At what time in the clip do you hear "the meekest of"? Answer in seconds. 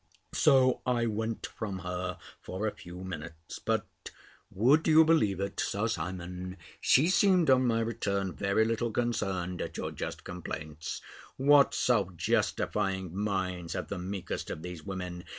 13.89-14.63